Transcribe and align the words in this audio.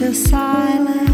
a 0.00 1.07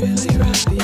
really 0.00 0.36
right. 0.36 0.75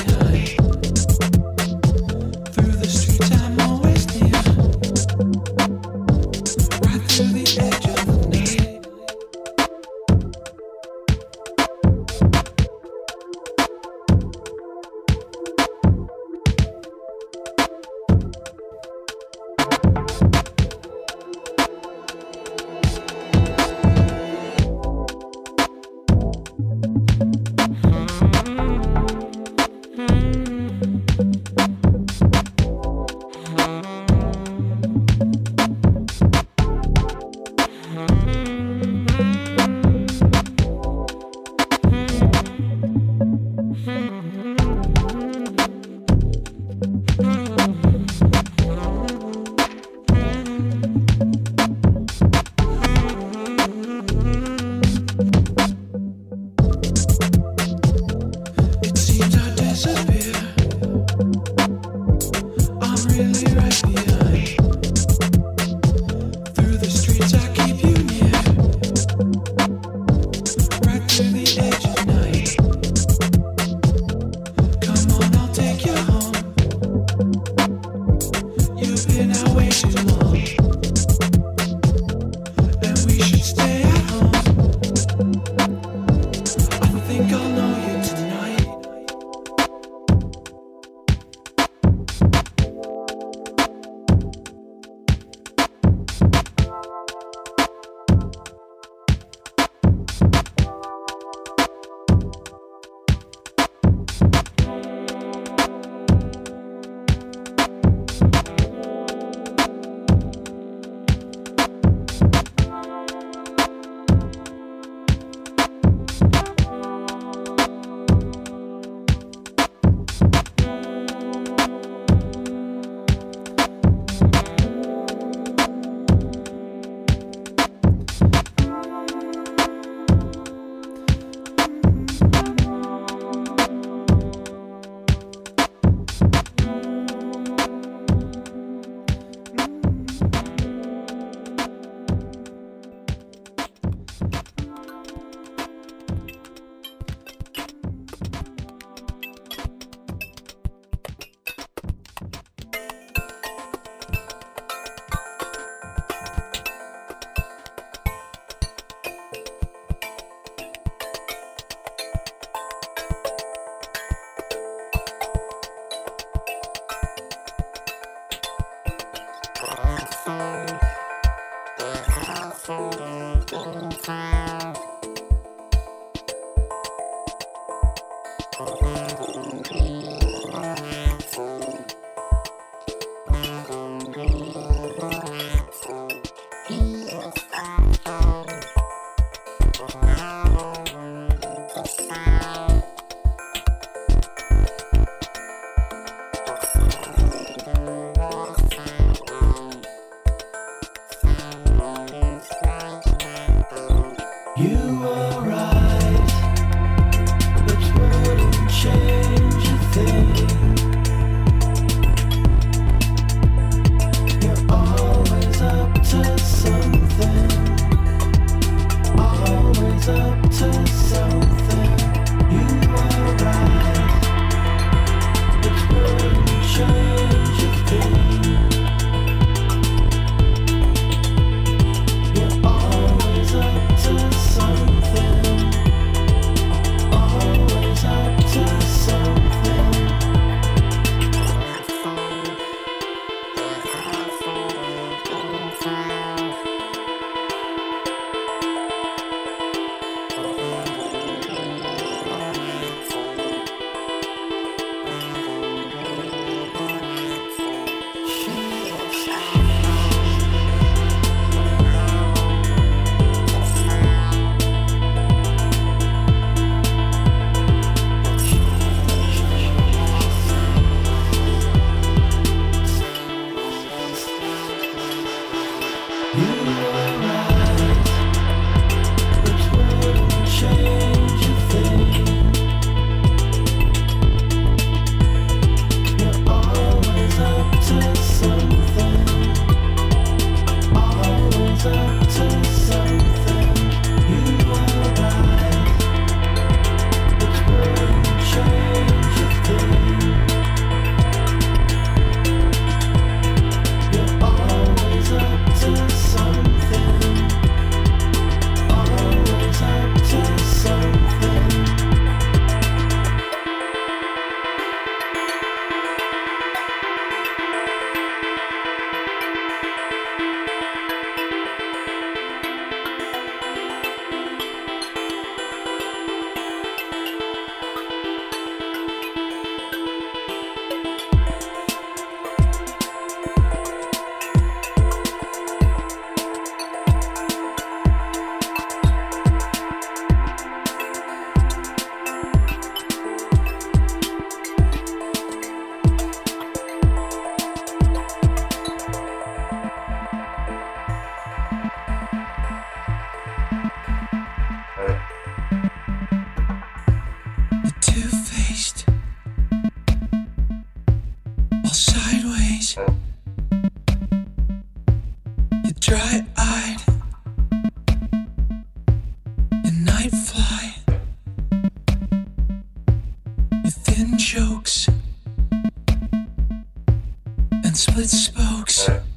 dance 377.93 378.07
with 378.15 378.29
spokes. 378.29 379.32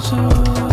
closer 0.00 0.63